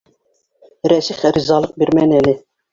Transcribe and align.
Рәсих 0.95 1.21
ризалыҡ 1.37 1.79
бирмәне 1.85 2.21
әле! 2.25 2.39